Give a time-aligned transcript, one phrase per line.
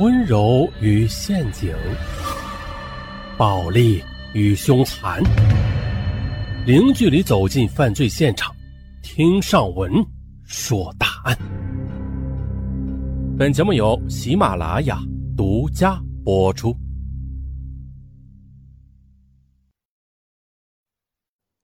[0.00, 1.72] 温柔与陷阱，
[3.38, 4.02] 暴力
[4.32, 5.22] 与凶残，
[6.66, 8.52] 零距离走进犯罪现场，
[9.04, 10.04] 听上文
[10.42, 11.38] 说大案。
[13.38, 14.98] 本节目由喜马拉雅
[15.36, 16.76] 独家播出。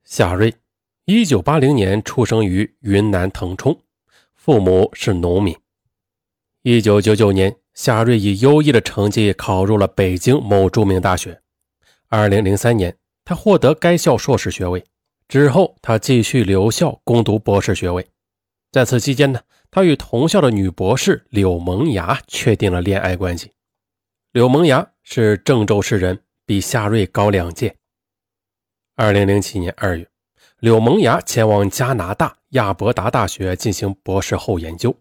[0.04, 0.54] 夏瑞，
[1.06, 3.76] 一九八零年出生于云南腾冲，
[4.36, 5.52] 父母是农民。
[6.62, 7.59] 一九九九年。
[7.74, 11.40] 夏瑞以优异的成绩考入了北京某著名大学。
[12.08, 14.84] 二零零三年，他获得该校硕士学位。
[15.28, 18.04] 之后，他继续留校攻读博士学位。
[18.72, 23.52] 在此期间呢，他与同校的女博士柳萌芽确定了恋爱关系。
[24.32, 27.76] 柳萌芽是郑州市人，比夏瑞高两届。
[28.96, 30.06] 二零零七年二月，
[30.58, 34.94] 柳萌芽前往加拿大亚伯达大学进行博士后研究。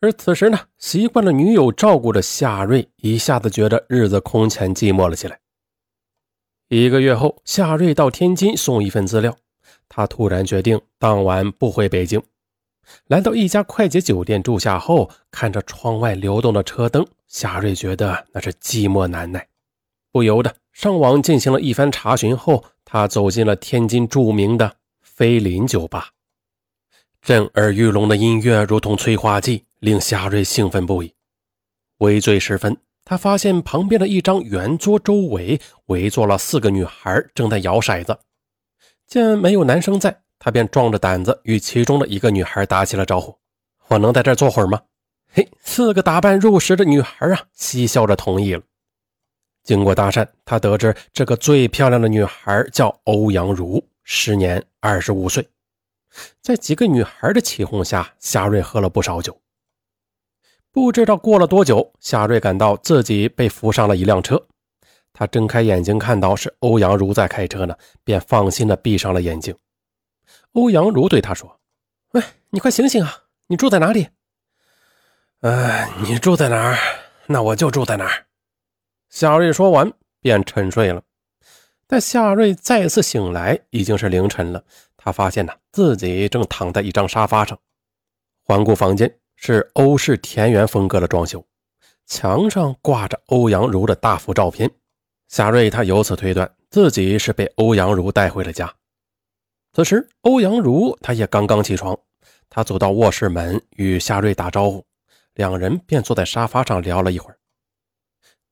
[0.00, 5.38] 而此时呢，习惯了女友照顾的夏瑞一下子觉得日子空前寂寞了起来。
[6.68, 9.36] 一个月后，夏瑞到天津送一份资料，
[9.88, 12.22] 他突然决定当晚不回北京。
[13.08, 19.48] 来到一家快捷酒店住下后，看着窗外流动的车灯，夏瑞觉得那是寂寞难耐，
[20.12, 26.10] 不由得上网进行了一番查询后，他走进了天津著名的菲林酒吧。
[27.20, 29.64] 震耳欲聋的音乐如同催化剂。
[29.80, 31.12] 令夏瑞兴奋不已。
[31.98, 38.18] 微醉时分，他发现旁边的一张圆桌周围围坐了四个女孩，正在摇骰子。
[39.06, 43.36] 见没有男生在，他便壮着胆子与其中的一个女孩打起了招呼
[43.88, 44.80] ：“我能在这坐会儿吗？”
[45.32, 48.62] 嘿，四个打扮入时的女孩啊，嬉笑着同意了。
[49.62, 55.48] 经过搭讪，他得知这个最漂亮的女孩叫欧阳如，时年二十五岁。
[56.40, 59.40] 在几个女孩的起哄下，夏瑞喝了不少酒。
[60.72, 64.40] 不知道过了多久，夏瑞感到自己被扶上了一辆车。
[65.12, 69.54] 他睁开眼睛，看到是欧阳如在开车呢，便放心的闭上了眼睛。
[70.52, 71.60] 欧阳如对他说
[72.12, 73.24] ：“喂，你快醒醒啊！
[73.48, 74.08] 你住在哪里
[75.42, 76.78] ？”“哎，你住在哪儿，
[77.26, 78.26] 那我就住在哪儿。”
[79.10, 81.02] 夏瑞说完便沉睡了。
[81.88, 84.62] 待夏瑞再次醒来，已经是凌晨了。
[84.96, 87.58] 他发现呢，自己正躺在一张沙发上，
[88.44, 89.19] 环顾房间。
[89.42, 91.42] 是欧式田园风格的装修，
[92.06, 94.70] 墙上挂着欧阳如的大幅照片。
[95.28, 98.70] 夏瑞他由此推断自己是被欧阳如带回了家。
[99.72, 101.98] 此时，欧阳如他也刚刚起床，
[102.50, 104.84] 他走到卧室门与夏瑞打招呼，
[105.32, 107.38] 两人便坐在沙发上聊了一会儿。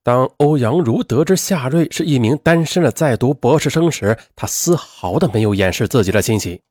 [0.02, 6.62] 当欧阳如得知夏瑞是一名单身的在读博士生时，他丝毫的没有掩饰自己的欣喜。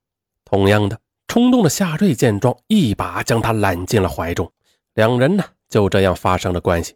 [0.44, 1.00] 同样的。
[1.38, 4.52] 冲动的夏瑞见状，一把将他揽进了怀中，
[4.96, 6.96] 两人呢就这样发生了关系。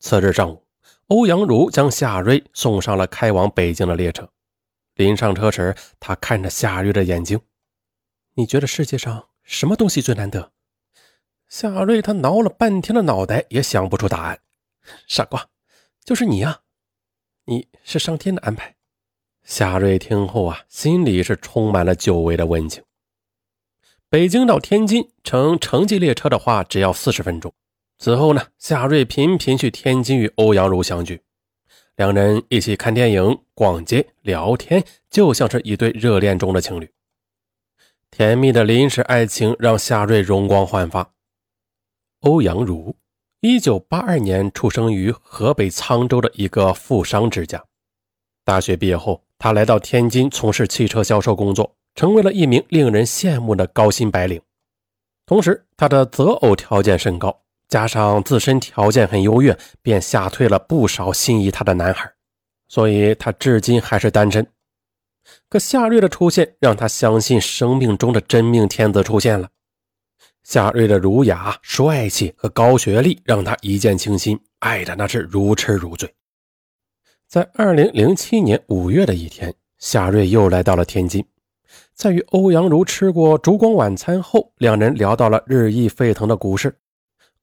[0.00, 0.66] 次日上午，
[1.06, 4.28] 欧阳如将夏瑞送上了开往北京的列车。
[4.96, 7.40] 临上车时，他看着夏瑞的眼睛
[8.34, 10.50] ：“你觉得世界上什么东西最难得？”
[11.46, 14.40] 夏瑞他挠了半天的脑袋，也想不出答案。
[15.06, 15.46] 傻瓜，
[16.02, 16.62] 就是你呀！
[17.44, 18.74] 你是上天的安排。
[19.44, 22.82] 夏瑞听后啊，心里是充满了久违的温情。
[24.14, 27.52] 北京到天津乘城际列车的话，只要四十分钟。
[27.98, 31.20] 此后呢，夏瑞频频去天津与欧阳如相聚，
[31.96, 36.88] 两人一起看电影、逛街、聊天，就像是一对热恋中的情侣。
[38.12, 41.10] 甜蜜的临时爱情让夏瑞容光焕发。
[42.20, 42.94] 欧阳如，
[43.40, 47.64] 一九八二年出生于河北沧州的一个富商之家。
[48.44, 51.74] 大学毕业后，他来到天津从事汽车销售工作。
[51.94, 54.40] 成为了一名令人羡慕的高薪白领，
[55.26, 62.12] 同时他的择偶条件甚高，加上自身条件很优越，便吓退了不少心仪他的男孩，
[62.68, 64.46] 所以他至今还是单身。
[65.48, 69.48] 可夏瑞的出现让他相信生命中的真命天子出现了。
[70.42, 76.12] 夏瑞的儒雅、帅气和高学历让他一见倾心，爱的那是如痴如醉。
[77.26, 81.24] 在二零零七年五月的一天，夏瑞又来到了天津。
[81.94, 86.76] 在与欧阳如吃过烛光晚餐后，两人聊到了日益沸腾的股市。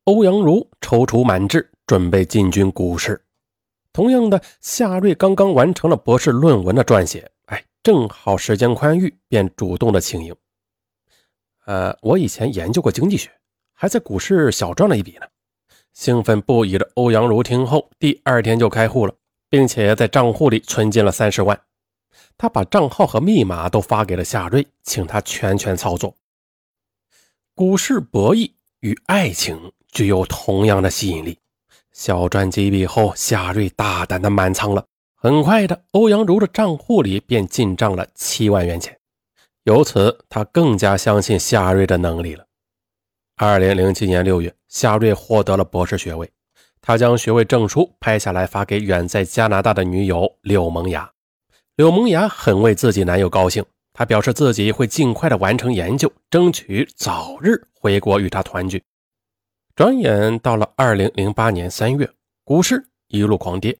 [0.06, 3.22] 欧阳如踌躇满志，准备进军股市。
[3.94, 10.34] 同样的，夏瑞刚刚完成了博士论文的撰写，哎，正好时间宽裕，便主动的请缨。
[11.66, 13.30] 呃，我以前研究过经济学，
[13.74, 15.27] 还在股市小赚了一笔呢。
[15.94, 19.13] 兴奋不已的欧阳如听后，第二天就开户了，
[19.50, 21.60] 并且在账户里存进了三十万。
[22.41, 26.15] 他把账号和密码都发给了夏瑞，请他全权操作。
[27.53, 28.49] 股市博弈
[28.79, 31.38] 与爱情具有同样的吸引力，
[31.93, 34.83] 小赚几笔后，夏瑞大胆的满仓了。
[35.13, 38.97] 很快的，欧阳如的账户里便进账了七万元钱。
[39.65, 42.43] 由此，他更加相信夏瑞的能力了。
[43.35, 46.27] 二零零七年六月，夏瑞获得了博士学位。
[46.81, 51.11] 他将学位证书拍下来发给远在加拿大的女友柳萌芽。
[51.81, 58.83] 柳萌芽很为自己男友高兴，她表示自己会尽快的完成研究，争取早日回国与他团聚。
[59.75, 62.07] 转眼到了二零零八年三月，
[62.44, 63.75] 股市一路狂跌，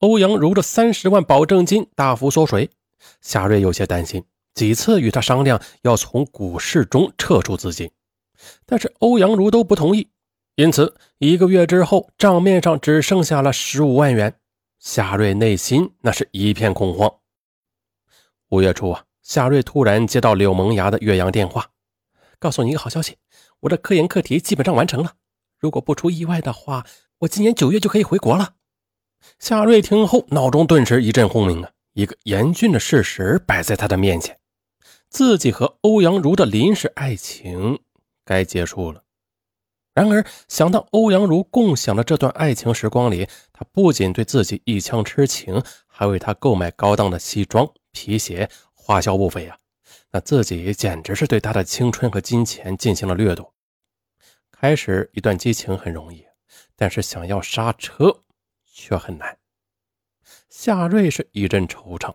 [0.00, 2.68] 欧阳如的三十万保证金大幅缩水。
[3.22, 4.22] 夏瑞有些担心，
[4.52, 7.90] 几次与他商量要从股市中撤出资金，
[8.66, 10.06] 但是欧阳如都不同意。
[10.56, 14.34] 因此，一个月之后，账面上只剩下了十五万元。
[14.78, 17.10] 夏瑞内心那是一片恐慌。
[18.50, 21.66] 五月初啊，夏瑞突然接到柳萌芽的岳阳电话，
[22.38, 23.18] 告诉你一个好消息：
[23.60, 25.12] 我的科研课题基本上完成了。
[25.58, 26.86] 如果不出意外的话，
[27.18, 28.54] 我今年九月就可以回国了。
[29.38, 31.70] 夏瑞听后，脑中顿时一阵轰鸣啊！
[31.92, 34.38] 一个严峻的事实摆在他的面前：
[35.10, 37.78] 自己和欧阳如的临时爱情
[38.24, 39.02] 该结束了。
[39.92, 49.58] 然而，想到欧阳如共享的这段爱情时光里，他不仅对自己一腔痴情，还为她购买高档的西装、皮鞋，花销不菲呀。
[50.10, 53.54] 那自己简直是对他的青春和金钱进行了掠夺。
[54.50, 56.24] 开始一段激情很容易，
[56.74, 58.22] 但是想要刹车
[58.64, 59.38] 却很难。
[60.48, 62.14] 夏瑞是一阵惆怅，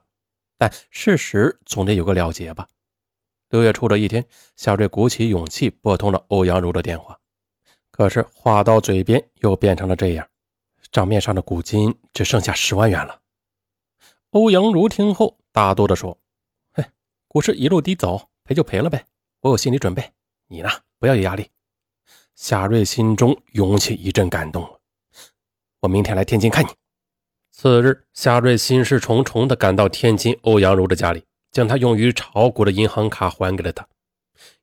[0.58, 2.68] 但事实总得有个了结吧。
[3.50, 7.20] 六月初的一天，夏瑞鼓起勇气拨通了欧阳如的电话。
[7.92, 10.28] 可是话到嘴边又变成了这样，
[10.92, 13.22] 账面上的股金只剩下十万元了。
[14.32, 16.18] 欧阳如听后大度地说
[16.74, 16.84] ：“嘿，
[17.28, 19.06] 股市一路低走，赔就赔了呗，
[19.42, 20.12] 我有心理准备。
[20.48, 21.50] 你呢，不要有压力。”
[22.36, 24.82] 夏瑞心中涌起一阵感动。
[25.82, 26.70] 我明天来天津看你。
[27.52, 33.88] 次日，夏瑞心事重重地赶到天津欧阳如的家里，将他用于炒股的银行卡还给了他。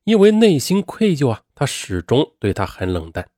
[0.02, 3.30] 因为内心愧疚啊，他始终对他很冷淡。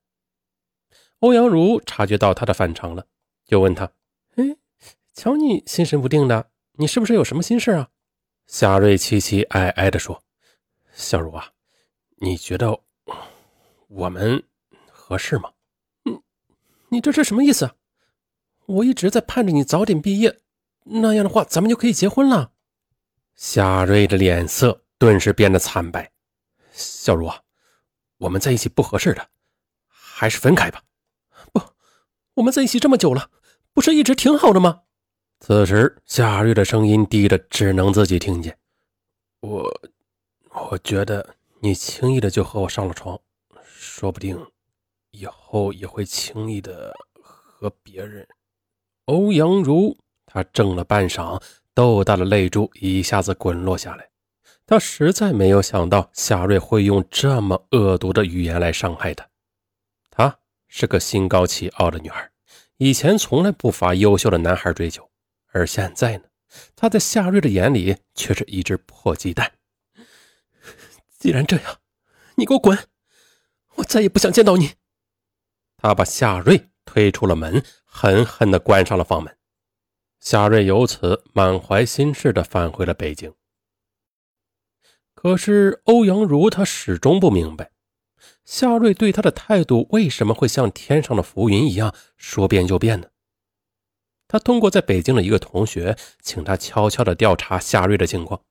[1.19, 3.05] 欧阳如察觉到他的反常了，
[3.45, 3.91] 就问他
[4.37, 4.57] ：“哎，
[5.13, 7.89] 瞧你心神不定的，你是不是有什么心事啊？”
[8.47, 10.21] 夏瑞凄凄哀哀地说
[10.93, 11.51] ：“小茹啊，
[12.17, 12.77] 你觉得
[13.87, 14.43] 我们
[14.89, 15.51] 合适吗？
[16.05, 16.21] 嗯
[16.89, 17.71] 你这是什么意思？
[18.65, 20.39] 我一直在盼着你早点毕业，
[20.83, 22.51] 那样的话咱们就可以结婚了。”
[23.35, 26.11] 夏瑞的脸色顿时变得惨白。
[26.71, 27.41] 小茹啊，
[28.17, 29.29] 我们在一起不合适的，
[29.87, 30.83] 还是分开吧。
[31.51, 31.61] 不，
[32.35, 33.29] 我们在一起这么久了，
[33.73, 34.81] 不是一直挺好的吗？
[35.45, 38.57] 此时，夏瑞的声音低的只能自己听见。
[39.41, 39.69] 我，
[40.49, 43.19] 我觉得你轻易的就和我上了床，
[43.65, 44.41] 说不定
[45.11, 48.25] 以后也会轻易的和别人。
[49.03, 51.43] 欧阳如，她怔了半晌，
[51.73, 54.07] 豆大的泪珠一下子滚落下来。
[54.65, 59.27] 他实在没有想到夏瑞会用这么恶毒的语言来伤害他。
[60.09, 62.31] 她是个心高气傲的女孩，
[62.77, 65.09] 以前从来不乏优秀的男孩追求，
[65.53, 66.23] 而现在呢，
[66.75, 69.53] 他在夏瑞的眼里却是一只破鸡蛋。
[71.17, 71.79] 既然这样，
[72.35, 72.77] 你给我滚！
[73.75, 74.71] 我再也不想见到你。
[75.77, 79.37] 他把夏瑞推出了门，狠狠地关上了房门。
[80.19, 83.33] 夏瑞由此满怀心事地返回了北京。
[85.13, 87.71] 可是欧阳如，他始终不明白
[88.43, 93.07] 夏瑞对他的态度为什么会像天上的浮云一样说变就变呢？
[94.27, 98.41] 他通过在北京的一个同学，请他悄悄地调查夏瑞的情况。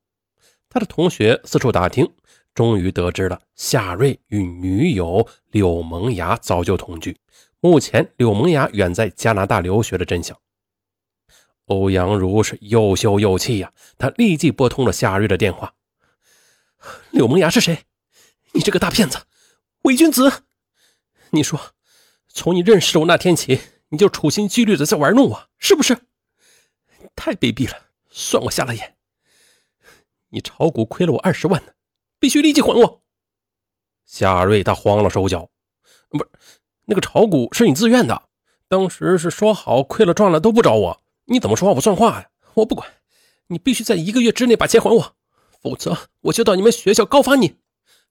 [0.68, 2.10] 他的同学四处打听，
[2.54, 7.18] 终于得知了夏瑞与女友柳萌芽早就同居，
[7.60, 10.38] 目前柳萌芽远在加拿大留学的真相。
[11.66, 15.74] 欧阳如是又羞又气呀，他立即拨通了夏瑞的电话。
[17.10, 17.84] 柳萌芽是谁？
[18.52, 19.18] 你这个大骗子，
[19.82, 20.44] 伪君子！
[21.30, 21.58] 你说，
[22.28, 23.60] 从你认识我那天起，
[23.92, 26.06] 你就处心积虑的在玩弄我，是不是？
[27.14, 28.96] 太卑鄙了，算我瞎了眼！
[30.30, 31.72] 你炒股亏了我二十万呢，
[32.18, 33.02] 必须立即还我！
[34.06, 35.50] 夏瑞他慌了手脚，
[36.08, 36.30] 不是
[36.86, 38.30] 那个炒股是你自愿的，
[38.66, 42.30] 当时是说好亏了赚了都不找我，你怎么说话不算话呀？
[42.54, 42.90] 我不管，
[43.48, 45.16] 你必须在一个月之内把钱还我。
[45.60, 47.58] 否则，我就到你们学校告发你，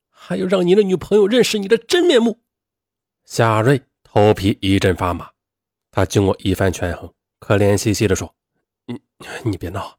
[0.10, 2.40] 还有让你的女朋友认识你的真面目。
[3.26, 5.32] 夏瑞头皮一阵发麻，
[5.92, 8.34] 他经过一番权衡，可怜兮兮地说
[8.88, 9.00] ：“你
[9.44, 9.98] 你别闹，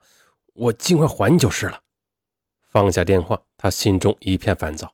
[0.54, 1.80] 我尽快还你就是了。”
[2.70, 4.92] 放下电话，他心中一片烦躁。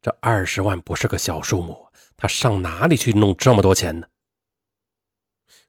[0.00, 1.86] 这二十万不是个小数目，
[2.16, 4.06] 他上哪里去弄这么多钱呢？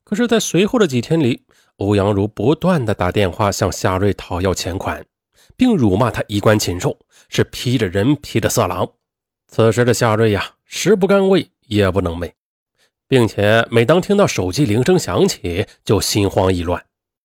[0.06, 1.46] 可是，在随后的几天里，
[1.76, 5.06] 欧阳如不断的打电话向夏瑞讨要钱款，
[5.58, 8.90] 并辱骂他衣冠禽兽，是披着人皮的色狼。
[9.48, 12.32] 此时的夏瑞呀、食不甘味，夜不能寐，
[13.10, 16.89] 并且每当听到手机铃声响起就心慌意乱。